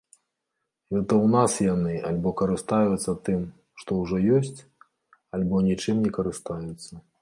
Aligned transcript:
Гэта 0.95 1.05
ў 1.23 1.27
нас 1.35 1.51
яны 1.73 1.93
альбо 2.13 2.33
карыстаюцца 2.41 3.11
тым, 3.29 3.41
што 3.85 3.91
ўжо 4.01 4.15
ёсць, 4.41 4.59
альбо 5.39 5.65
нічым 5.71 6.05
не 6.09 6.21
карыстаюцца. 6.21 6.93